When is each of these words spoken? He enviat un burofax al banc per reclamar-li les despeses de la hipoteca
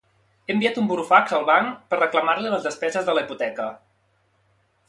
He 0.45 0.53
enviat 0.53 0.79
un 0.83 0.87
burofax 0.91 1.35
al 1.39 1.45
banc 1.49 1.75
per 1.93 2.01
reclamar-li 2.01 2.55
les 2.57 2.67
despeses 2.69 3.09
de 3.11 3.19
la 3.19 3.25
hipoteca 3.27 3.73